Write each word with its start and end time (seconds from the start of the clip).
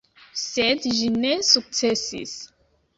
Sed 0.43 0.89
ĝi 1.01 1.11
ne 1.27 1.37
sukcesis. 1.53 2.37